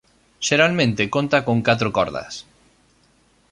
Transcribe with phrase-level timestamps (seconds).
[0.47, 2.33] Xeralmente conta con catro cordas.